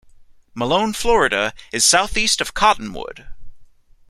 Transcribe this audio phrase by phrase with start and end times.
[0.55, 3.27] Malone, Florida, is southeast of Cottonwood.